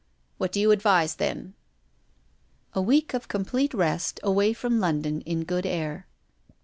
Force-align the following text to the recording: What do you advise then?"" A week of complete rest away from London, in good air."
What 0.39 0.51
do 0.51 0.59
you 0.59 0.71
advise 0.71 1.17
then?"" 1.17 1.53
A 2.73 2.81
week 2.81 3.13
of 3.13 3.27
complete 3.27 3.71
rest 3.71 4.19
away 4.23 4.51
from 4.51 4.79
London, 4.79 5.21
in 5.27 5.43
good 5.43 5.63
air." 5.67 6.07